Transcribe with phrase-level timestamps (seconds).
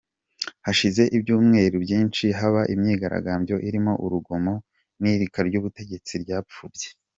[0.65, 4.53] Hashize ibyumweru byinshi haba imyigaragambyo irimo urugomo
[4.99, 6.87] n'ihirika ry'ubutegetsi ryapfubye.